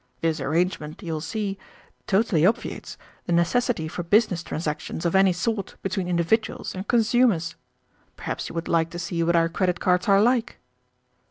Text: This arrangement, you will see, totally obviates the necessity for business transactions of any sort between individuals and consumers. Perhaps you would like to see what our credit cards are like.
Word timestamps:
This 0.21 0.39
arrangement, 0.39 1.03
you 1.03 1.13
will 1.13 1.21
see, 1.21 1.59
totally 2.07 2.43
obviates 2.43 2.97
the 3.27 3.33
necessity 3.33 3.87
for 3.87 4.01
business 4.01 4.41
transactions 4.41 5.05
of 5.05 5.15
any 5.15 5.31
sort 5.31 5.75
between 5.83 6.07
individuals 6.07 6.73
and 6.73 6.87
consumers. 6.87 7.55
Perhaps 8.15 8.49
you 8.49 8.55
would 8.55 8.67
like 8.67 8.89
to 8.89 8.97
see 8.97 9.21
what 9.21 9.35
our 9.35 9.47
credit 9.47 9.79
cards 9.79 10.07
are 10.07 10.19
like. 10.19 10.57